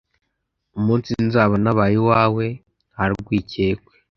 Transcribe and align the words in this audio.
umunsi 0.77 1.11
nzaba 1.25 1.55
nabaye 1.63 1.95
uwawe 2.03 2.45
ntarwikekwe 2.93 3.93